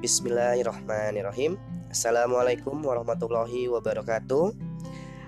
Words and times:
Bismillahirrahmanirrahim. 0.00 1.60
Assalamualaikum 1.92 2.72
warahmatullahi 2.80 3.68
wabarakatuh. 3.68 4.56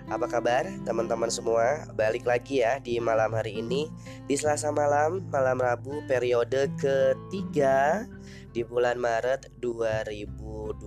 Apa 0.09 0.25
kabar 0.25 0.65
teman-teman 0.89 1.29
semua? 1.29 1.85
Balik 1.93 2.25
lagi 2.25 2.65
ya 2.65 2.81
di 2.81 2.97
malam 2.97 3.37
hari 3.37 3.61
ini. 3.61 3.93
Di 4.25 4.33
selasa 4.33 4.73
malam, 4.73 5.29
malam 5.29 5.61
Rabu 5.61 6.01
periode 6.09 6.73
ketiga 6.81 8.09
Di 8.57 8.65
bulan 8.65 8.97
Maret 8.97 9.53
2020 9.61 10.81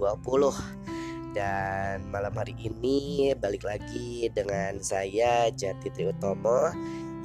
Dan 1.38 2.10
malam 2.10 2.34
hari 2.34 2.58
ini 2.58 3.38
balik 3.38 3.70
lagi 3.70 4.34
dengan 4.34 4.82
saya 4.82 5.54
Jati 5.54 5.94
Triutomo 5.94 6.74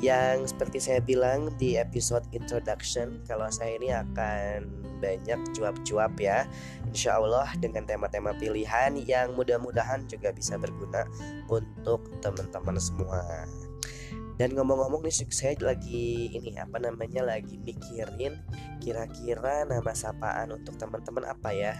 yang 0.00 0.48
seperti 0.48 0.80
saya 0.80 1.00
bilang 1.04 1.52
di 1.60 1.76
episode 1.76 2.24
introduction 2.32 3.20
kalau 3.28 3.46
saya 3.52 3.76
ini 3.76 3.92
akan 3.92 4.64
banyak 5.00 5.40
cuap-cuap 5.56 6.12
ya. 6.16 6.48
Insya 6.88 7.20
Allah 7.20 7.48
dengan 7.60 7.84
tema-tema 7.84 8.32
pilihan 8.36 8.96
yang 9.04 9.36
mudah-mudahan 9.36 10.08
juga 10.08 10.32
bisa 10.32 10.56
berguna 10.56 11.04
untuk 11.48 12.08
teman-teman 12.24 12.80
semua 12.80 13.44
dan 14.40 14.56
ngomong-ngomong 14.56 15.04
nih 15.04 15.12
saya 15.28 15.52
lagi 15.60 16.32
ini 16.32 16.56
apa 16.56 16.80
namanya 16.80 17.20
lagi 17.20 17.60
mikirin 17.60 18.40
kira-kira 18.80 19.68
nama 19.68 19.92
sapaan 19.92 20.56
untuk 20.56 20.80
teman-teman 20.80 21.28
apa 21.28 21.52
ya? 21.52 21.76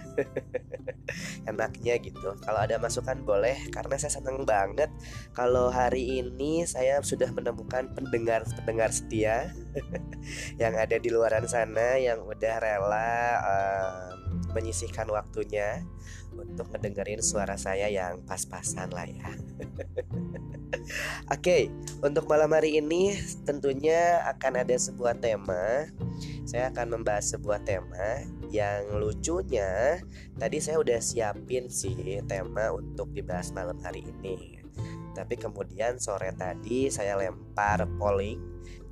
Enaknya 1.49 1.97
gitu. 1.97 2.37
Kalau 2.37 2.61
ada 2.61 2.77
masukan 2.77 3.25
boleh 3.25 3.57
karena 3.73 3.97
saya 3.97 4.21
senang 4.21 4.45
banget 4.45 4.93
kalau 5.33 5.73
hari 5.73 6.21
ini 6.21 6.61
saya 6.69 7.01
sudah 7.01 7.33
menemukan 7.33 7.89
pendengar-pendengar 7.97 8.93
setia 8.93 9.49
yang 10.61 10.77
ada 10.77 11.01
di 11.01 11.09
luaran 11.09 11.49
sana 11.49 11.97
yang 11.97 12.21
udah 12.21 12.61
rela 12.61 13.41
um, 13.41 14.37
menyisihkan 14.53 15.09
waktunya 15.09 15.81
untuk 16.35 16.67
mendengarin 16.71 17.19
suara 17.23 17.55
saya 17.55 17.87
yang 17.87 18.23
pas-pasan 18.23 18.91
lah 18.91 19.07
ya. 19.07 19.31
Oke, 21.31 21.35
okay, 21.35 21.63
untuk 21.99 22.27
malam 22.31 22.51
hari 22.55 22.79
ini 22.79 23.15
tentunya 23.43 24.23
akan 24.27 24.63
ada 24.63 24.75
sebuah 24.75 25.19
tema. 25.19 25.87
Saya 26.47 26.71
akan 26.71 26.99
membahas 26.99 27.35
sebuah 27.35 27.63
tema 27.63 28.23
yang 28.51 28.99
lucunya 28.99 30.03
tadi 30.35 30.59
saya 30.59 30.83
udah 30.83 30.99
siapin 30.99 31.71
sih 31.71 32.19
tema 32.27 32.75
untuk 32.75 33.11
dibahas 33.15 33.51
malam 33.55 33.79
hari 33.79 34.03
ini. 34.03 34.59
Tapi 35.11 35.35
kemudian 35.35 35.99
sore 35.99 36.31
tadi 36.35 36.87
saya 36.87 37.19
lempar 37.19 37.83
polling 37.99 38.39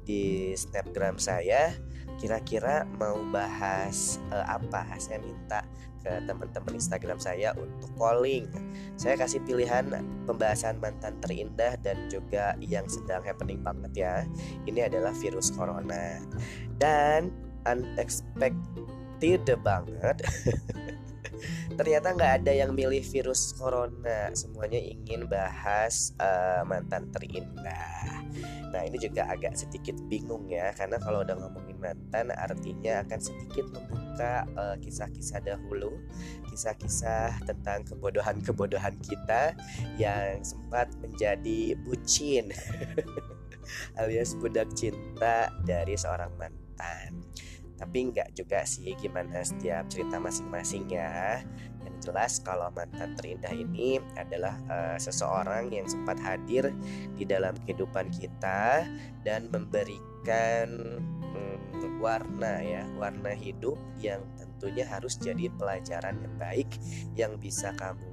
di 0.03 0.51
Snapgram 0.55 1.15
saya 1.19 1.71
kira-kira 2.19 2.83
mau 2.99 3.15
bahas 3.31 4.19
uh, 4.35 4.43
apa 4.43 4.83
saya 4.99 5.23
minta 5.23 5.63
ke 6.03 6.13
teman-teman 6.27 6.73
Instagram 6.75 7.19
saya 7.19 7.51
untuk 7.55 7.91
polling 7.99 8.47
saya 8.99 9.15
kasih 9.15 9.39
pilihan 9.47 9.87
pembahasan 10.27 10.75
mantan 10.83 11.15
terindah 11.23 11.79
dan 11.79 12.11
juga 12.11 12.59
yang 12.59 12.83
sedang 12.91 13.23
happening 13.23 13.63
banget 13.63 13.91
ya. 13.95 14.13
Ini 14.67 14.91
adalah 14.91 15.15
virus 15.15 15.55
corona. 15.55 16.19
Dan 16.75 17.31
unexpected 17.63 19.47
banget 19.63 20.17
ternyata 21.75 22.13
nggak 22.15 22.33
ada 22.43 22.51
yang 22.51 22.71
milih 22.75 23.01
virus 23.01 23.55
corona. 23.55 24.31
Semuanya 24.33 24.79
ingin 24.79 25.25
bahas 25.25 26.13
uh, 26.19 26.63
mantan 26.67 27.09
terindah. 27.11 28.25
Nah 28.69 28.81
ini 28.85 28.97
juga 29.01 29.25
agak 29.25 29.57
sedikit 29.57 29.97
bingung 30.07 30.45
ya 30.49 30.69
karena 30.77 31.01
kalau 31.01 31.25
udah 31.25 31.33
ngomongin 31.33 31.79
mantan 31.81 32.29
artinya 32.35 33.01
akan 33.07 33.19
sedikit 33.19 33.65
membuka 33.73 34.45
eh, 34.45 34.75
kisah-kisah 34.83 35.39
dahulu 35.41 35.97
kisah-kisah 36.51 37.39
tentang 37.47 37.87
kebodohan-kebodohan 37.87 38.93
kita 39.01 39.55
yang 39.97 40.43
sempat 40.45 40.91
menjadi 41.01 41.73
bucin 41.81 42.51
alias 44.01 44.35
budak 44.37 44.69
cinta 44.75 45.49
dari 45.63 45.95
seorang 45.95 46.29
mantan 46.37 47.23
tapi 47.79 48.11
nggak 48.11 48.35
juga 48.35 48.67
sih 48.67 48.91
gimana 48.99 49.39
setiap 49.39 49.87
cerita 49.87 50.19
masing-masing 50.19 50.91
ya. 50.91 51.39
Yang 51.87 51.95
jelas 52.11 52.33
kalau 52.43 52.67
mantan 52.75 53.15
terindah 53.15 53.55
ini 53.55 54.03
adalah 54.19 54.59
uh, 54.67 54.97
seseorang 54.99 55.71
yang 55.71 55.87
sempat 55.87 56.19
hadir 56.19 56.75
di 57.15 57.23
dalam 57.23 57.55
kehidupan 57.63 58.11
kita 58.11 58.83
dan 59.23 59.47
memberikan 59.47 60.67
um, 61.31 61.69
warna 61.99 62.63
ya 62.63 62.87
warna 62.95 63.35
hidup 63.35 63.75
yang 63.99 64.23
tentunya 64.39 64.87
harus 64.87 65.19
jadi 65.19 65.51
pelajaran 65.59 66.15
yang 66.23 66.35
baik 66.39 66.69
yang 67.19 67.35
bisa 67.35 67.75
kamu 67.75 68.07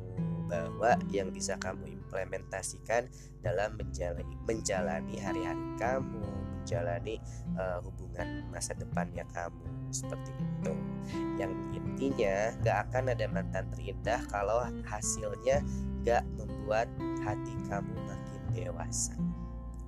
bawa 0.46 0.98
yang 1.10 1.30
bisa 1.30 1.58
kamu 1.58 1.90
implementasikan 2.06 3.06
dalam 3.42 3.74
menjalani 3.78 4.34
menjalani 4.46 5.14
hari-hari 5.18 5.66
kamu 5.78 6.45
menjalani 6.66 7.22
uh, 7.54 7.78
hubungan 7.86 8.42
masa 8.50 8.74
depannya 8.74 9.22
kamu. 9.30 9.62
Seperti 9.94 10.34
itu. 10.34 10.74
Yang 11.38 11.54
intinya 11.78 12.34
gak 12.66 12.90
akan 12.90 13.14
ada 13.14 13.26
mantan 13.30 13.70
terindah 13.70 14.18
kalau 14.26 14.66
hasilnya 14.82 15.62
gak 16.02 16.26
membuat 16.34 16.90
hati 17.22 17.54
kamu 17.70 17.94
makin 17.94 18.42
dewasa. 18.50 19.14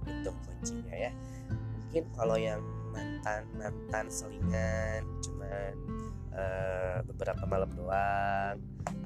Itu 0.06 0.30
kuncinya 0.46 0.94
ya. 0.94 1.10
Mungkin 1.50 2.06
kalau 2.14 2.38
yang 2.38 2.62
mantan 2.94 3.42
mantan 3.58 4.06
selingan 4.06 5.02
cuman 5.26 5.74
uh, 6.30 6.98
beberapa 7.10 7.42
malam 7.50 7.70
doang 7.74 8.56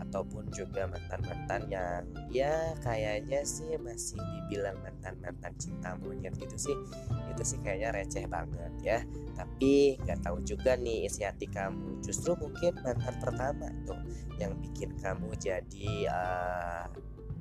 ataupun 0.01 0.49
juga 0.53 0.89
mantan-mantan 0.89 1.69
yang 1.69 2.05
ya 2.33 2.73
kayaknya 2.81 3.45
sih 3.45 3.77
masih 3.81 4.21
dibilang 4.21 4.77
mantan-mantan 4.81 5.53
cinta 5.61 5.97
monyet 6.01 6.37
gitu 6.37 6.57
sih. 6.57 6.77
Itu 7.33 7.43
sih 7.43 7.59
kayaknya 7.61 7.97
receh 7.97 8.25
banget 8.29 8.73
ya. 8.81 8.99
Tapi 9.37 9.97
nggak 10.05 10.25
tahu 10.25 10.41
juga 10.45 10.77
nih 10.77 11.09
isi 11.09 11.25
hati 11.25 11.49
kamu. 11.49 12.01
Justru 12.05 12.37
mungkin 12.37 12.77
mantan 12.81 13.17
pertama 13.21 13.69
tuh 13.89 13.99
yang 14.41 14.53
bikin 14.61 14.97
kamu 15.01 15.33
jadi 15.41 15.91
uh, 16.09 16.85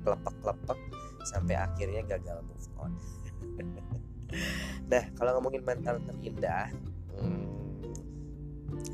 lepek-lepek 0.02 0.80
sampai 1.28 1.54
akhirnya 1.56 2.02
gagal 2.04 2.42
move 2.44 2.68
on. 2.80 2.92
Nah 4.88 5.12
kalau 5.12 5.36
ngomongin 5.36 5.60
mantan 5.60 6.00
terindah 6.08 6.72
hmm, 7.16 7.44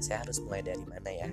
saya 0.02 0.26
harus 0.26 0.42
mulai 0.42 0.62
dari 0.62 0.82
mana 0.82 1.10
ya 1.10 1.30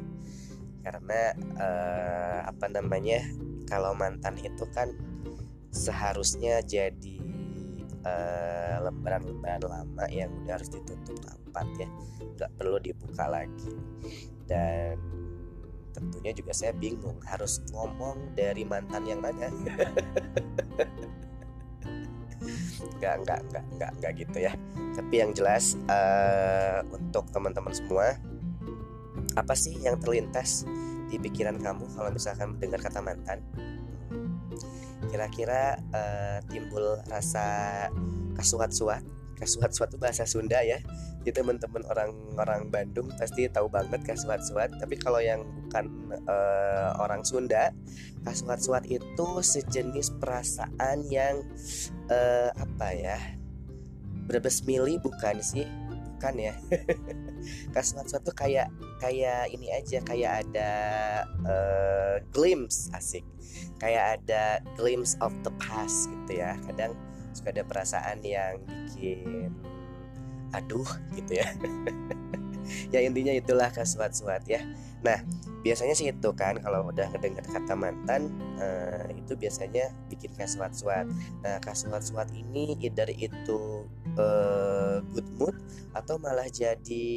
karena 0.86 1.34
uh, 1.58 2.40
apa 2.46 2.70
namanya 2.70 3.26
kalau 3.66 3.98
mantan 3.98 4.38
itu 4.38 4.70
kan 4.70 4.94
seharusnya 5.74 6.62
jadi 6.62 7.18
uh, 8.06 8.86
lembaran-lembaran 8.86 9.66
lama 9.66 10.06
yang 10.14 10.30
udah 10.46 10.62
harus 10.62 10.70
ditutup 10.70 11.18
rapat 11.26 11.68
ya. 11.82 11.90
Nggak 12.38 12.52
perlu 12.62 12.78
dibuka 12.78 13.26
lagi. 13.26 13.74
Dan 14.46 15.02
tentunya 15.92 16.32
juga 16.38 16.54
saya 16.54 16.72
bingung 16.78 17.18
harus 17.26 17.66
ngomong 17.74 18.38
dari 18.38 18.62
mantan 18.62 19.10
yang 19.10 19.26
mana? 19.26 19.50
Nggak 23.02 23.26
nggak 23.26 23.40
nggak 23.50 23.66
nggak 23.74 23.92
nggak 23.98 24.12
gitu 24.22 24.38
ya. 24.38 24.54
Tapi 24.94 25.14
yang 25.18 25.34
jelas 25.34 25.74
uh, 25.90 26.86
untuk 26.94 27.26
teman-teman 27.34 27.74
semua 27.74 28.22
apa 29.36 29.54
sih 29.54 29.76
yang 29.84 30.00
terlintas 30.00 30.64
di 31.12 31.22
pikiran 31.22 31.60
kamu 31.62 31.86
kalau 31.94 32.10
misalkan 32.12 32.56
mendengar 32.56 32.82
kata 32.82 33.00
mantan? 33.04 33.40
Kira-kira 35.12 35.80
uh, 35.94 36.40
timbul 36.50 37.00
rasa 37.12 37.88
kasuat-suat. 38.36 39.04
Kasuat-suat 39.36 39.92
itu 39.92 40.00
bahasa 40.00 40.24
Sunda 40.24 40.64
ya. 40.64 40.80
Jadi 41.28 41.44
teman-teman 41.44 41.84
orang-orang 41.92 42.72
Bandung 42.72 43.12
pasti 43.20 43.52
tahu 43.52 43.68
banget 43.68 44.02
kasuat-suat. 44.08 44.80
Tapi 44.80 44.96
kalau 44.96 45.20
yang 45.20 45.44
bukan 45.68 45.92
uh, 46.26 46.96
orang 47.04 47.28
Sunda 47.28 47.76
kasuat-suat 48.24 48.88
itu 48.88 49.28
sejenis 49.44 50.16
perasaan 50.18 51.04
yang 51.12 51.44
uh, 52.10 52.50
apa 52.56 52.88
ya 52.96 53.20
berbes 54.26 54.66
mili 54.66 54.98
bukan 54.98 55.38
sih 55.38 55.70
bukan 56.26 56.42
ya. 56.42 56.58
Kasuat 57.78 58.10
suatu 58.10 58.34
kayak 58.34 58.74
kayak 58.98 59.54
ini 59.54 59.70
aja 59.70 60.02
kayak 60.02 60.42
ada 60.42 60.72
uh, 61.46 62.18
glimpse 62.34 62.90
asik. 62.98 63.22
Kayak 63.78 64.18
ada 64.18 64.66
glimpse 64.74 65.14
of 65.22 65.30
the 65.46 65.54
past 65.62 66.10
gitu 66.10 66.42
ya. 66.42 66.58
Kadang 66.66 66.98
suka 67.38 67.54
ada 67.54 67.62
perasaan 67.62 68.26
yang 68.26 68.58
bikin 68.66 69.54
aduh 70.58 70.90
gitu 71.14 71.46
ya. 71.46 71.50
Ya 72.90 72.98
intinya 73.06 73.30
itulah 73.30 73.70
kasuat-suat 73.70 74.50
ya. 74.50 74.66
Nah 75.06 75.22
biasanya 75.62 75.94
sih 75.94 76.10
itu 76.10 76.30
kan 76.34 76.58
kalau 76.66 76.90
udah 76.90 77.14
ngedengar 77.14 77.46
kata 77.46 77.78
mantan 77.78 78.34
uh, 78.58 79.06
itu 79.14 79.38
biasanya 79.38 79.90
bikin 80.14 80.30
kasuat-suat 80.38 81.10
nah 81.42 81.58
kasuat-suat 81.58 82.30
ini 82.38 82.78
either 82.86 83.10
itu 83.10 83.90
uh, 84.20 85.00
good 85.14 85.28
mood 85.40 85.56
atau 85.96 86.20
malah 86.20 86.48
jadi 86.52 87.08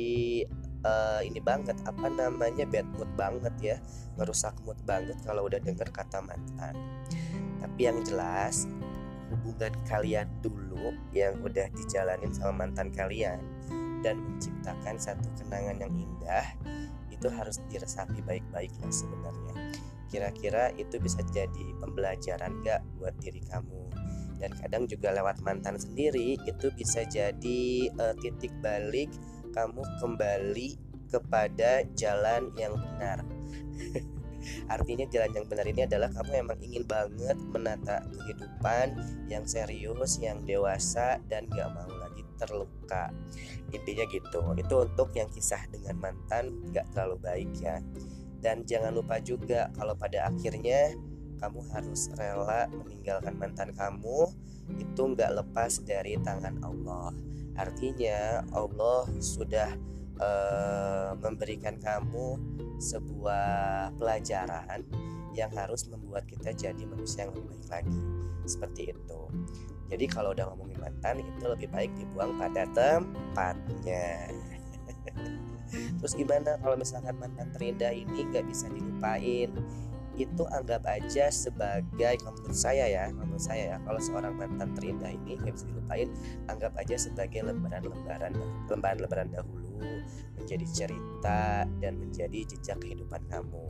uh, 0.86 1.20
ini 1.24 1.42
banget 1.42 1.74
apa 1.86 2.06
namanya 2.06 2.66
bad 2.68 2.86
mood 2.94 3.10
banget 3.18 3.54
ya 3.58 3.76
merusak 4.14 4.54
mood 4.62 4.78
banget 4.86 5.18
kalau 5.26 5.46
udah 5.46 5.58
denger 5.62 5.88
kata 5.90 6.22
mantan. 6.22 6.74
Tapi 7.58 7.80
yang 7.80 8.02
jelas 8.06 8.66
hubungan 9.28 9.74
kalian 9.84 10.28
dulu 10.40 10.94
yang 11.12 11.36
udah 11.44 11.68
dijalanin 11.74 12.32
sama 12.32 12.64
mantan 12.64 12.88
kalian 12.94 13.42
dan 14.00 14.16
menciptakan 14.18 14.96
satu 14.96 15.26
kenangan 15.42 15.76
yang 15.82 15.92
indah 15.92 16.46
itu 17.10 17.26
harus 17.34 17.58
diresapi 17.66 18.22
baik-baik 18.22 18.70
lah 18.78 18.92
sebenarnya. 18.94 19.54
Kira-kira 20.08 20.72
itu 20.80 20.96
bisa 21.02 21.20
jadi 21.34 21.66
pembelajaran 21.82 22.64
gak 22.64 22.80
buat 22.96 23.12
diri 23.20 23.44
kamu 23.44 23.87
dan 24.38 24.54
kadang 24.56 24.86
juga 24.86 25.12
lewat 25.12 25.42
mantan 25.42 25.76
sendiri 25.76 26.38
itu 26.46 26.66
bisa 26.74 27.04
jadi 27.06 27.62
uh, 27.98 28.14
titik 28.22 28.54
balik 28.64 29.10
kamu 29.52 29.82
kembali 29.98 30.78
kepada 31.08 31.82
jalan 31.96 32.52
yang 32.54 32.74
benar 32.78 33.22
Artinya 34.74 35.06
jalan 35.10 35.30
yang 35.34 35.46
benar 35.50 35.66
ini 35.66 35.82
adalah 35.84 36.08
kamu 36.14 36.32
emang 36.46 36.58
ingin 36.62 36.84
banget 36.86 37.38
menata 37.50 37.96
kehidupan 38.06 38.86
yang 39.26 39.44
serius, 39.44 40.18
yang 40.22 40.42
dewasa 40.46 41.18
dan 41.26 41.46
gak 41.50 41.68
mau 41.74 41.90
lagi 41.98 42.22
terluka. 42.38 43.10
Intinya 43.74 44.04
gitu. 44.08 44.40
Itu 44.56 44.74
untuk 44.86 45.10
yang 45.14 45.28
kisah 45.32 45.62
dengan 45.68 45.98
mantan 45.98 46.54
gak 46.70 46.86
terlalu 46.94 47.16
baik 47.20 47.50
ya. 47.58 47.82
Dan 48.38 48.62
jangan 48.62 48.94
lupa 48.94 49.18
juga 49.18 49.66
kalau 49.74 49.98
pada 49.98 50.30
akhirnya 50.30 50.94
kamu 51.38 51.64
harus 51.72 52.10
rela 52.18 52.66
meninggalkan 52.70 53.34
mantan 53.38 53.70
kamu 53.74 54.30
itu 54.76 55.02
nggak 55.14 55.32
lepas 55.40 55.80
dari 55.86 56.20
tangan 56.20 56.60
Allah. 56.60 57.14
Artinya 57.58 58.44
Allah 58.54 59.08
sudah 59.18 59.72
uh, 60.20 61.10
memberikan 61.18 61.80
kamu 61.80 62.38
sebuah 62.78 63.90
pelajaran 63.98 64.86
yang 65.34 65.50
harus 65.54 65.86
membuat 65.86 66.26
kita 66.26 66.54
jadi 66.54 66.82
manusia 66.86 67.26
yang 67.26 67.34
lebih 67.34 67.56
baik 67.56 67.66
lagi. 67.82 68.00
Seperti 68.46 68.82
itu. 68.94 69.20
Jadi 69.88 70.04
kalau 70.06 70.36
udah 70.36 70.52
ngomongin 70.52 70.78
mantan 70.78 71.24
itu 71.24 71.44
lebih 71.48 71.68
baik 71.72 71.90
dibuang 71.96 72.36
pada 72.36 72.68
tempatnya. 72.76 74.28
Terus 76.00 76.12
gimana 76.16 76.56
kalau 76.60 76.76
misalkan 76.76 77.16
mantan 77.16 77.48
terindah 77.56 77.92
ini 77.92 78.28
nggak 78.28 78.44
bisa 78.48 78.68
dilupain? 78.68 79.52
Itu 80.18 80.42
anggap 80.50 80.82
aja 80.90 81.30
sebagai 81.30 82.18
menurut 82.26 82.56
saya 82.56 82.90
ya 82.90 83.04
menurut 83.14 83.40
saya 83.42 83.74
ya 83.74 83.76
kalau 83.86 84.00
seorang 84.02 84.34
mantan 84.34 84.74
terindah 84.74 85.14
ini 85.14 85.38
nggak 85.38 85.54
bisa 85.54 85.66
dilupain 85.70 86.08
anggap 86.50 86.72
aja 86.74 86.96
sebagai 86.98 87.40
lembaran-lembaran 87.46 88.34
lembaran-lembaran 88.66 89.28
dahulu 89.30 90.02
menjadi 90.38 90.66
cerita 90.72 91.68
dan 91.84 91.92
menjadi 92.00 92.40
jejak 92.48 92.80
kehidupan 92.80 93.20
kamu. 93.28 93.68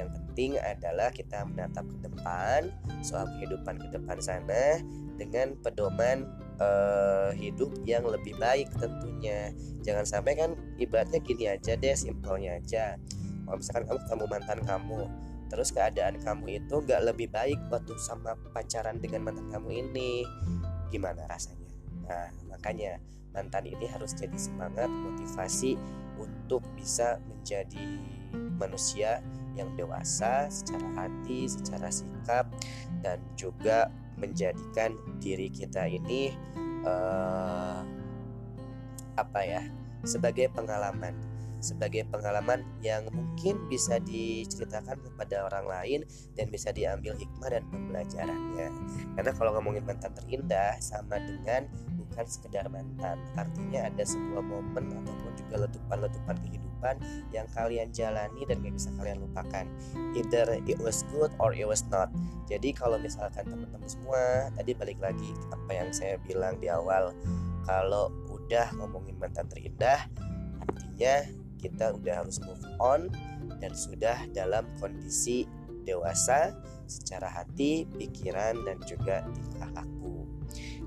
Yang 0.00 0.08
penting 0.16 0.50
adalah 0.56 1.12
kita 1.12 1.44
menatap 1.44 1.84
ke 1.84 1.98
depan 2.08 2.72
soal 3.04 3.28
kehidupan 3.36 3.76
ke 3.76 3.88
depan 3.92 4.16
sana 4.24 4.80
dengan 5.20 5.54
pedoman 5.60 6.26
uh, 6.58 7.30
hidup 7.36 7.70
yang 7.84 8.08
lebih 8.08 8.34
baik 8.40 8.72
tentunya. 8.80 9.52
Jangan 9.84 10.08
sampai 10.08 10.32
kan 10.32 10.50
ibaratnya 10.80 11.20
gini 11.20 11.44
aja 11.50 11.76
deh 11.76 11.92
simpelnya 11.92 12.56
aja. 12.56 12.96
Kalau 13.44 13.56
misalkan 13.60 13.84
kamu 13.84 13.98
ketemu 14.08 14.24
mantan 14.32 14.60
kamu 14.64 15.00
terus 15.54 15.70
keadaan 15.70 16.18
kamu 16.18 16.58
itu 16.66 16.82
gak 16.82 17.06
lebih 17.06 17.30
baik 17.30 17.62
waktu 17.70 17.94
sama 18.02 18.34
pacaran 18.50 18.98
dengan 18.98 19.30
mantan 19.30 19.46
kamu 19.54 19.86
ini. 19.86 20.26
Gimana 20.90 21.30
rasanya? 21.30 21.70
Nah 22.10 22.34
makanya 22.50 22.98
mantan 23.30 23.70
ini 23.70 23.86
harus 23.86 24.18
jadi 24.18 24.34
semangat 24.34 24.90
motivasi 24.90 25.78
untuk 26.18 26.66
bisa 26.74 27.22
menjadi 27.30 28.02
manusia 28.58 29.22
yang 29.54 29.70
dewasa 29.78 30.50
secara 30.50 31.06
hati, 31.06 31.46
secara 31.46 31.86
sikap 31.86 32.50
dan 33.06 33.22
juga 33.38 33.86
menjadikan 34.18 34.98
diri 35.22 35.50
kita 35.50 35.86
ini 35.86 36.34
uh, 36.82 37.82
apa 39.14 39.40
ya 39.46 39.62
sebagai 40.02 40.50
pengalaman 40.50 41.14
sebagai 41.64 42.04
pengalaman 42.12 42.60
yang 42.84 43.08
mungkin 43.08 43.56
bisa 43.72 43.96
diceritakan 44.04 45.00
kepada 45.00 45.48
orang 45.48 45.64
lain 45.64 46.00
dan 46.36 46.52
bisa 46.52 46.68
diambil 46.76 47.16
hikmah 47.16 47.48
dan 47.48 47.64
pembelajarannya. 47.72 48.68
Karena 49.16 49.32
kalau 49.32 49.56
ngomongin 49.56 49.88
mantan 49.88 50.12
terindah 50.12 50.76
sama 50.84 51.16
dengan 51.16 51.64
bukan 51.96 52.26
sekedar 52.28 52.68
mantan, 52.68 53.16
artinya 53.40 53.88
ada 53.88 54.04
sebuah 54.04 54.44
momen 54.44 54.92
ataupun 54.92 55.32
juga 55.40 55.54
letupan-letupan 55.64 56.36
kehidupan 56.44 56.94
yang 57.32 57.48
kalian 57.56 57.88
jalani 57.90 58.44
dan 58.44 58.60
gak 58.60 58.76
bisa 58.76 58.92
kalian 59.00 59.24
lupakan. 59.24 59.64
Either 60.12 60.60
it 60.68 60.76
was 60.84 61.00
good 61.08 61.32
or 61.40 61.56
it 61.56 61.64
was 61.64 61.80
not. 61.88 62.12
Jadi 62.44 62.76
kalau 62.76 63.00
misalkan 63.00 63.48
teman-teman 63.48 63.88
semua 63.88 64.52
tadi 64.52 64.76
balik 64.76 65.00
lagi 65.00 65.32
apa 65.48 65.70
yang 65.72 65.88
saya 65.96 66.20
bilang 66.28 66.60
di 66.60 66.68
awal, 66.68 67.16
kalau 67.64 68.12
udah 68.28 68.68
ngomongin 68.76 69.16
mantan 69.16 69.48
terindah 69.48 70.04
artinya 70.94 71.26
kita 71.64 71.96
udah 71.96 72.20
harus 72.20 72.36
move 72.44 72.60
on 72.76 73.08
dan 73.64 73.72
sudah 73.72 74.20
dalam 74.36 74.68
kondisi 74.76 75.48
dewasa 75.88 76.52
secara 76.84 77.32
hati, 77.32 77.88
pikiran 77.96 78.60
dan 78.68 78.76
juga 78.84 79.24
tingkah 79.32 79.72
laku. 79.72 79.93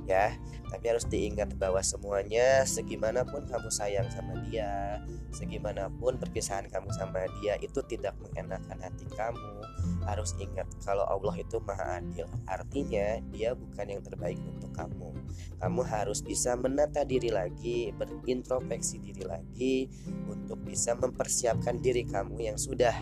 Ya, 0.07 0.31
tapi 0.71 0.87
harus 0.87 1.03
diingat 1.03 1.59
bahwa 1.59 1.83
semuanya 1.83 2.63
segimanapun 2.63 3.43
kamu 3.43 3.67
sayang 3.67 4.07
sama 4.07 4.39
dia, 4.47 5.03
segimanapun 5.35 6.15
perpisahan 6.15 6.71
kamu 6.71 6.87
sama 6.95 7.27
dia 7.43 7.59
itu 7.59 7.83
tidak 7.91 8.15
mengenakan 8.23 8.79
hati 8.79 9.03
kamu, 9.19 9.59
harus 10.07 10.31
ingat 10.39 10.63
kalau 10.83 11.03
Allah 11.07 11.35
itu 11.43 11.59
maha 11.59 11.99
adil. 11.99 12.23
Artinya 12.47 13.19
dia 13.35 13.51
bukan 13.51 13.99
yang 13.99 14.03
terbaik 14.03 14.39
untuk 14.47 14.71
kamu. 14.71 15.11
Kamu 15.59 15.81
harus 15.83 16.23
bisa 16.23 16.55
menata 16.55 17.03
diri 17.03 17.27
lagi, 17.27 17.91
berintrospeksi 17.91 19.03
diri 19.03 19.27
lagi 19.27 19.91
untuk 20.31 20.63
bisa 20.63 20.95
mempersiapkan 20.95 21.83
diri 21.83 22.07
kamu 22.07 22.47
yang 22.47 22.55
sudah 22.55 22.95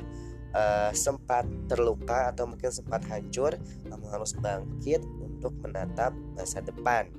uh, 0.55 0.91
sempat 0.95 1.45
terluka 1.67 2.31
atau 2.31 2.47
mungkin 2.47 2.71
sempat 2.71 3.03
hancur, 3.11 3.59
kamu 3.85 4.05
harus 4.09 4.31
bangkit 4.39 5.03
untuk 5.35 5.53
menatap 5.61 6.15
masa 6.33 6.63
depan 6.63 7.11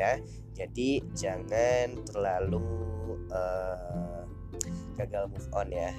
ya. 0.00 0.18
Jadi 0.56 1.00
jangan 1.16 1.96
terlalu 2.08 2.60
uh, 3.32 4.24
gagal 4.96 5.28
move 5.30 5.48
on 5.56 5.68
ya. 5.72 5.92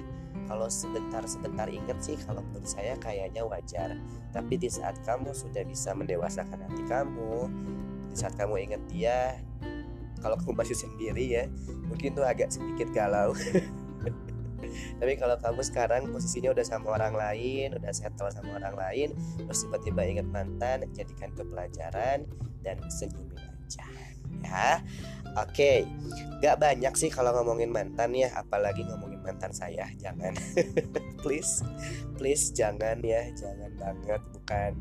Kalau 0.48 0.68
sebentar-sebentar 0.68 1.72
ingat 1.72 2.02
sih 2.04 2.20
kalau 2.28 2.44
menurut 2.44 2.68
saya 2.68 2.98
kayaknya 3.00 3.46
wajar. 3.46 3.96
Tapi 4.36 4.60
di 4.60 4.68
saat 4.68 5.00
kamu 5.06 5.32
sudah 5.32 5.64
bisa 5.64 5.96
mendewasakan 5.96 6.68
hati 6.68 6.84
kamu 6.88 7.48
di 8.12 8.16
saat 8.20 8.36
kamu 8.36 8.68
ingat 8.68 8.82
dia 8.92 9.40
kalau 10.20 10.36
kamu 10.38 10.54
masih 10.60 10.78
sendiri 10.78 11.26
ya 11.32 11.44
mungkin 11.88 12.12
tuh 12.12 12.28
agak 12.28 12.52
sedikit 12.52 12.92
galau 12.92 13.32
tapi 14.98 15.14
kalau 15.18 15.36
kamu 15.40 15.62
sekarang 15.66 16.02
posisinya 16.10 16.52
udah 16.54 16.66
sama 16.66 16.98
orang 16.98 17.14
lain 17.16 17.76
udah 17.78 17.92
settle 17.94 18.32
sama 18.32 18.58
orang 18.58 18.76
lain 18.76 19.10
terus 19.40 19.64
tiba-tiba 19.68 20.02
ingat 20.08 20.28
mantan 20.30 20.88
jadikan 20.94 21.32
kepelajaran 21.36 22.26
dan 22.62 22.78
senyumin 22.90 23.38
aja 23.38 23.86
ya. 24.44 24.70
Oke 25.40 25.48
okay. 25.48 25.78
gak 26.44 26.60
banyak 26.60 26.92
sih 27.00 27.08
kalau 27.08 27.32
ngomongin 27.32 27.72
mantan 27.72 28.12
ya 28.12 28.34
apalagi 28.36 28.84
ngomongin 28.84 29.24
mantan 29.24 29.56
saya 29.56 29.88
jangan. 29.96 30.36
Please 31.24 31.62
please 32.18 32.50
jangan 32.52 33.00
ya 33.06 33.30
jangan 33.38 33.72
banget 33.78 34.22
bukan 34.36 34.72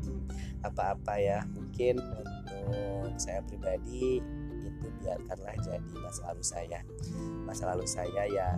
apa-apa 0.65 1.13
ya. 1.21 1.39
Mungkin 1.55 2.01
untuk 2.01 3.15
saya 3.21 3.39
pribadi 3.45 4.19
itu 4.61 4.87
biarkanlah 5.05 5.55
jadi 5.61 5.93
masa 6.01 6.21
lalu 6.33 6.43
saya. 6.43 6.79
Masa 7.45 7.63
lalu 7.71 7.85
saya 7.87 8.23
yang 8.27 8.57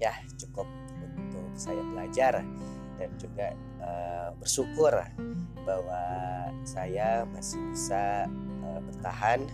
ya 0.00 0.16
cukup 0.40 0.66
untuk 0.96 1.46
saya 1.54 1.84
belajar 1.84 2.40
dan 2.96 3.10
juga 3.16 3.52
uh, 3.80 4.28
bersyukur 4.40 4.92
bahwa 5.64 6.02
saya 6.64 7.24
masih 7.32 7.60
bisa 7.72 8.28
uh, 8.64 8.80
bertahan, 8.84 9.44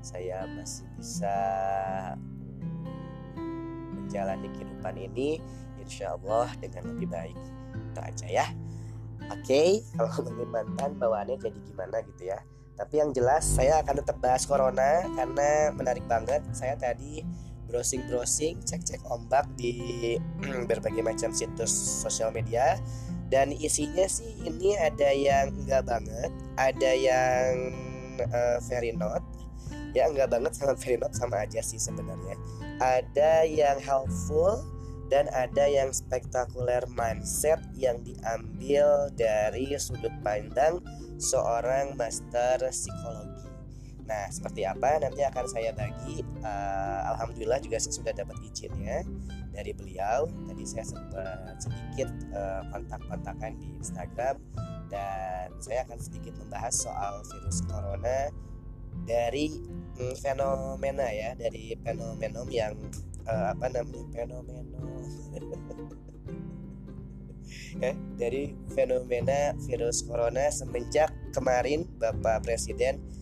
saya 0.00 0.48
masih 0.56 0.84
bisa 0.96 1.36
menjalani 4.06 4.48
kehidupan 4.56 4.94
ini 4.96 5.40
insya 5.82 6.16
Allah 6.16 6.48
dengan 6.56 6.96
lebih 6.96 7.08
baik. 7.12 7.38
Itu 7.92 8.00
aja 8.00 8.26
ya. 8.28 8.46
Oke, 9.32 9.42
okay, 9.42 9.68
kalau 9.96 10.08
ngomongin 10.22 10.50
mantan 10.52 10.90
bawaannya 10.96 11.36
jadi 11.40 11.58
gimana 11.66 12.00
gitu 12.14 12.32
ya. 12.32 12.38
Tapi 12.76 13.00
yang 13.00 13.10
jelas 13.16 13.44
saya 13.44 13.80
akan 13.80 14.04
tetap 14.04 14.20
bahas 14.20 14.44
corona 14.44 15.04
karena 15.16 15.72
menarik 15.72 16.04
banget. 16.04 16.44
Saya 16.52 16.76
tadi 16.76 17.24
browsing-browsing, 17.68 18.62
cek-cek 18.64 19.02
ombak 19.10 19.46
di 19.58 20.16
berbagai 20.70 21.02
macam 21.02 21.30
situs 21.34 21.70
sosial 21.72 22.32
media. 22.32 22.78
Dan 23.26 23.50
isinya 23.50 24.06
sih 24.06 24.38
ini 24.46 24.78
ada 24.78 25.10
yang 25.10 25.50
enggak 25.50 25.82
banget, 25.90 26.30
ada 26.54 26.90
yang 26.94 27.74
uh, 28.22 28.58
very 28.70 28.94
not. 28.94 29.22
Ya 29.92 30.06
enggak 30.06 30.30
banget 30.30 30.54
sama 30.54 30.78
very 30.82 30.98
not 30.98 31.12
sama 31.12 31.42
aja 31.42 31.58
sih 31.60 31.78
sebenarnya. 31.78 32.38
Ada 32.78 33.42
yang 33.48 33.82
helpful 33.82 34.62
dan 35.06 35.30
ada 35.30 35.70
yang 35.70 35.94
spektakuler 35.94 36.82
mindset 36.94 37.62
yang 37.78 38.02
diambil 38.02 39.10
dari 39.14 39.70
sudut 39.78 40.12
pandang 40.22 40.82
seorang 41.16 41.94
master 41.94 42.62
psikologi. 42.70 43.35
Nah, 44.06 44.30
seperti 44.30 44.62
apa 44.62 45.02
nanti 45.02 45.26
akan 45.26 45.46
saya 45.50 45.74
bagi. 45.74 46.22
Uh, 46.40 47.00
Alhamdulillah 47.14 47.58
juga 47.58 47.82
saya 47.82 47.94
sudah 47.94 48.14
dapat 48.14 48.38
izinnya 48.46 49.02
dari 49.50 49.74
beliau. 49.74 50.30
Tadi 50.46 50.62
saya 50.62 50.86
sempat 50.86 51.58
sedikit 51.58 52.08
uh, 52.30 52.62
kontak-kontakan 52.70 53.58
di 53.58 53.66
Instagram 53.82 54.38
dan 54.86 55.50
saya 55.58 55.82
akan 55.82 55.98
sedikit 55.98 56.38
membahas 56.38 56.74
soal 56.86 57.18
virus 57.26 57.66
corona 57.66 58.30
dari 59.02 59.50
mm, 59.98 60.14
fenomena 60.22 61.06
ya, 61.10 61.34
dari 61.34 61.74
fenomenon 61.82 62.46
yang 62.46 62.78
uh, 63.26 63.50
apa 63.58 63.66
namanya 63.74 64.06
fenomena 64.14 64.80
ya, 67.82 67.92
dari 68.22 68.54
fenomena 68.70 69.50
virus 69.66 70.06
corona 70.06 70.46
semenjak 70.54 71.10
kemarin 71.34 71.90
Bapak 71.98 72.46
Presiden 72.46 73.15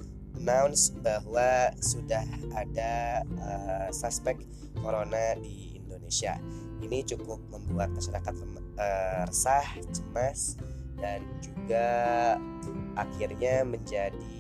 announce 0.45 0.93
bahwa 1.01 1.73
sudah 1.81 2.21
ada 2.53 3.25
uh, 3.41 3.89
suspek 3.89 4.45
corona 4.85 5.41
di 5.41 5.81
Indonesia. 5.81 6.37
Ini 6.85 7.01
cukup 7.09 7.41
membuat 7.49 7.97
masyarakat 7.97 8.35
uh, 8.77 9.25
resah, 9.25 9.65
cemas 9.89 10.61
dan 11.01 11.25
juga 11.41 11.89
akhirnya 13.01 13.65
menjadi 13.65 14.37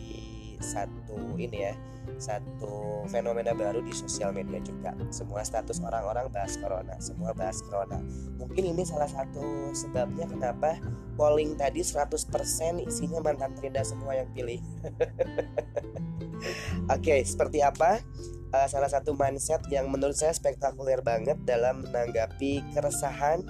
satu 0.60 1.40
ini 1.40 1.72
ya 1.72 1.74
satu 2.20 3.08
fenomena 3.08 3.56
baru 3.56 3.80
di 3.80 3.90
sosial 3.96 4.30
media 4.36 4.60
juga. 4.60 4.92
Semua 5.08 5.40
status 5.40 5.80
orang-orang 5.80 6.28
bahas 6.28 6.60
corona 6.60 7.00
semua 7.00 7.32
bahas 7.32 7.64
corona. 7.64 7.96
Mungkin 8.36 8.76
ini 8.76 8.84
salah 8.84 9.08
satu 9.08 9.72
sebabnya 9.72 10.28
kenapa 10.28 10.76
polling 11.16 11.56
tadi 11.56 11.80
100% 11.80 12.28
isinya 12.84 13.24
mantan 13.24 13.56
terindah 13.56 13.86
semua 13.86 14.18
yang 14.18 14.28
pilih 14.34 14.60
oke 16.88 17.00
okay, 17.00 17.20
seperti 17.24 17.64
apa? 17.64 18.00
Uh, 18.54 18.68
salah 18.70 18.86
satu 18.86 19.18
mindset 19.18 19.66
yang 19.66 19.90
menurut 19.90 20.14
saya 20.14 20.30
spektakuler 20.30 21.02
banget 21.02 21.34
dalam 21.42 21.82
menanggapi 21.82 22.62
keresahan 22.70 23.42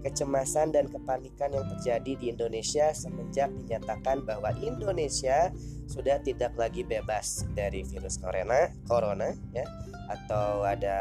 kecemasan 0.00 0.72
dan 0.72 0.88
kepanikan 0.88 1.52
yang 1.52 1.68
terjadi 1.76 2.12
di 2.16 2.26
Indonesia 2.32 2.88
semenjak 2.96 3.52
dinyatakan 3.52 4.24
bahwa 4.24 4.48
Indonesia 4.64 5.52
sudah 5.84 6.22
tidak 6.24 6.56
lagi 6.56 6.86
bebas 6.86 7.44
dari 7.52 7.84
virus 7.84 8.16
corona, 8.16 8.72
corona 8.88 9.34
ya 9.52 9.66
atau 10.10 10.66
ada 10.66 10.98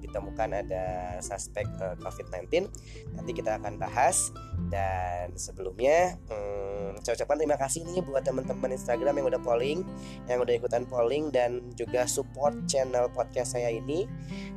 ditemukan 0.00 0.64
ada 0.64 1.16
suspek 1.20 1.68
uh, 1.84 1.92
eh, 1.92 1.96
COVID-19 2.00 2.68
nanti 3.16 3.30
kita 3.36 3.60
akan 3.60 3.76
bahas. 3.76 4.32
Dan 4.68 5.32
sebelumnya 5.32 6.20
hmm, 6.28 6.67
ucapan 7.02 7.36
terima 7.40 7.56
kasih 7.56 7.88
nih 7.88 8.04
buat 8.04 8.22
teman-teman 8.22 8.76
Instagram 8.76 9.18
yang 9.18 9.26
udah 9.32 9.42
polling 9.42 9.80
yang 10.28 10.38
udah 10.44 10.54
ikutan 10.54 10.84
polling 10.86 11.32
dan 11.32 11.64
juga 11.74 12.04
support 12.04 12.54
channel 12.68 13.08
podcast 13.12 13.56
saya 13.56 13.72
ini 13.72 14.04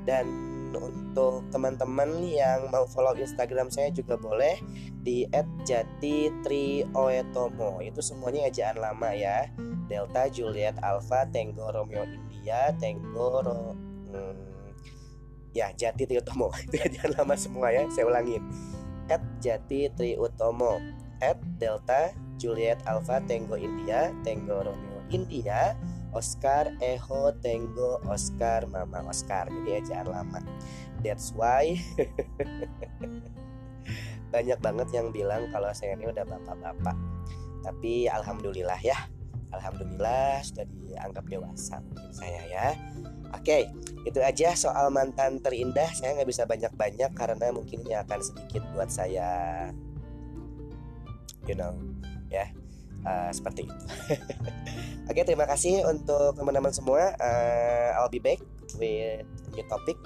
dan 0.03 0.27
untuk 0.71 1.43
teman-teman 1.51 2.23
yang 2.23 2.71
mau 2.71 2.87
follow 2.87 3.11
Instagram 3.15 3.67
saya 3.67 3.91
juga 3.91 4.15
boleh 4.15 4.55
di 5.03 5.27
@jati_trioetomo. 5.67 7.83
Itu 7.83 7.99
semuanya 7.99 8.47
ejaan 8.47 8.79
lama 8.79 9.11
ya. 9.11 9.51
Delta 9.91 10.31
Juliet 10.31 10.79
Alpha 10.79 11.27
Tango 11.27 11.67
Romeo 11.67 12.07
India 12.07 12.71
Tango 12.79 13.43
Ro, 13.43 13.75
hmm, 14.07 14.71
ya 15.51 15.75
Jati 15.75 16.07
Triutomo 16.07 16.47
itu 16.63 16.79
ejaan 16.79 17.11
lama 17.19 17.35
semua 17.35 17.75
ya. 17.75 17.83
Saya 17.91 18.07
ulangin. 18.07 18.39
At 19.11 19.19
Jati 19.43 19.91
Triutomo 19.91 20.79
at 21.21 21.37
Delta 21.61 22.11
Juliet 22.41 22.81
Alpha 22.89 23.21
Tango 23.29 23.55
India 23.55 24.09
Tango 24.25 24.65
Romeo 24.65 24.99
India 25.13 25.77
Oscar 26.11 26.75
Eho 26.83 27.31
Tango 27.39 28.03
Oscar 28.07 28.67
Mama 28.67 29.07
Oscar. 29.07 29.47
Jadi 29.47 29.79
ejaan 29.79 30.11
lama. 30.11 30.43
That's 30.99 31.31
why 31.33 31.79
banyak 34.33 34.59
banget 34.63 34.87
yang 34.95 35.11
bilang 35.11 35.51
kalau 35.51 35.71
saya 35.71 35.95
ini 35.95 36.11
udah 36.11 36.27
bapak-bapak. 36.27 36.95
Tapi 37.63 38.11
alhamdulillah 38.11 38.79
ya. 38.83 38.97
Alhamdulillah 39.51 40.39
sudah 40.47 40.63
dianggap 40.63 41.27
dewasa 41.27 41.83
mungkin 41.83 42.11
saya 42.15 42.41
ya. 42.47 42.67
Oke, 43.35 43.67
itu 44.07 44.19
aja 44.23 44.55
soal 44.55 44.87
mantan 44.91 45.43
terindah. 45.43 45.91
Saya 45.91 46.15
nggak 46.15 46.29
bisa 46.31 46.47
banyak-banyak 46.47 47.11
karena 47.11 47.51
mungkin 47.51 47.83
ini 47.83 47.99
akan 47.99 48.19
sedikit 48.23 48.63
buat 48.71 48.87
saya, 48.87 49.67
you 51.49 51.57
know, 51.57 51.73
ya 52.29 52.49
uh, 53.05 53.29
seperti 53.33 53.67
itu. 53.67 53.85
Oke, 55.09 55.21
terima 55.27 55.45
kasih 55.49 55.83
untuk 55.89 56.37
teman-teman 56.37 56.71
semua. 56.71 57.13
Uh, 57.17 57.97
I'll 57.97 58.11
be 58.11 58.21
back 58.21 58.39
with 58.79 59.27
new 59.51 59.65
topic 59.67 59.99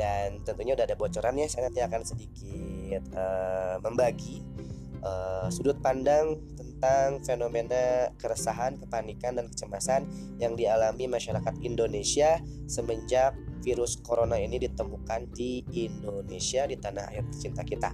dan 0.00 0.40
tentunya 0.46 0.72
udah 0.78 0.86
ada 0.88 0.96
bocorannya. 0.96 1.46
Saya 1.50 1.68
nanti 1.68 1.84
akan 1.84 2.02
sedikit 2.06 3.02
uh, 3.12 3.76
membagi 3.84 4.40
uh, 5.04 5.46
sudut 5.52 5.76
pandang 5.82 6.38
fenomena 7.24 8.12
keresahan, 8.16 8.78
kepanikan 8.78 9.36
dan 9.36 9.50
kecemasan 9.50 10.06
yang 10.38 10.54
dialami 10.54 11.10
masyarakat 11.10 11.54
Indonesia 11.62 12.38
semenjak 12.70 13.34
virus 13.62 13.98
corona 14.00 14.38
ini 14.38 14.62
ditemukan 14.62 15.34
di 15.34 15.66
Indonesia 15.74 16.64
di 16.64 16.78
tanah 16.78 17.10
air 17.10 17.26
tercinta 17.26 17.66
kita. 17.66 17.90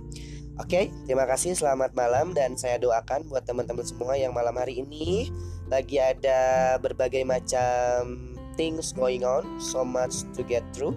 Oke, 0.61 0.93
terima 1.03 1.27
kasih. 1.27 1.59
Selamat 1.59 1.99
malam 1.99 2.31
dan 2.31 2.55
saya 2.55 2.79
doakan 2.79 3.27
buat 3.27 3.43
teman-teman 3.43 3.83
semua 3.83 4.15
yang 4.15 4.31
malam 4.31 4.55
hari 4.55 4.87
ini 4.87 5.33
lagi 5.67 5.99
ada 5.99 6.77
berbagai 6.79 7.27
macam 7.27 8.31
things 8.55 8.95
going 8.95 9.27
on, 9.27 9.43
so 9.59 9.83
much 9.83 10.23
to 10.37 10.47
get 10.47 10.63
through. 10.71 10.95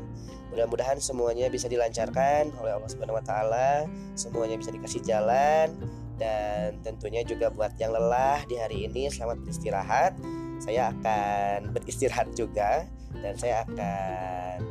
Mudah-mudahan 0.57 0.97
semuanya 0.97 1.53
bisa 1.53 1.69
dilancarkan 1.69 2.49
oleh 2.57 2.73
Allah 2.73 2.89
Subhanahu 2.89 3.21
wa 3.21 3.21
taala, 3.21 3.85
semuanya 4.17 4.57
bisa 4.57 4.73
dikasih 4.73 5.05
jalan 5.05 5.69
dan 6.17 6.81
tentunya 6.81 7.21
juga 7.21 7.53
buat 7.53 7.77
yang 7.77 7.93
lelah 7.93 8.41
di 8.49 8.57
hari 8.57 8.89
ini 8.89 9.05
selamat 9.05 9.37
beristirahat. 9.45 10.17
Saya 10.57 10.89
akan 10.89 11.57
beristirahat 11.77 12.33
juga 12.33 12.89
dan 13.21 13.37
saya 13.37 13.69
akan 13.69 14.65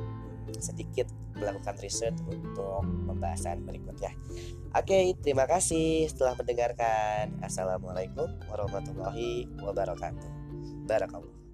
sedikit 0.59 1.07
melakukan 1.39 1.79
riset 1.79 2.19
untuk 2.27 2.83
pembahasan 3.07 3.63
berikutnya. 3.63 4.11
Oke, 4.75 5.15
terima 5.23 5.47
kasih 5.47 6.11
setelah 6.11 6.35
mendengarkan. 6.35 7.39
Assalamualaikum 7.47 8.27
warahmatullahi 8.51 9.47
wabarakatuh. 9.63 10.31
Barakallah. 10.91 11.46